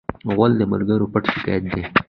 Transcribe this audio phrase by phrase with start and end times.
[0.35, 1.83] غول د ملګرو پټ شکایت دی.